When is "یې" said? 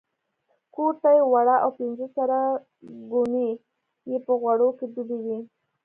1.17-1.23, 4.09-4.17